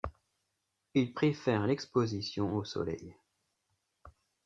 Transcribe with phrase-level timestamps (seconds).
[0.95, 3.15] Il préfère l'exposition au soleil.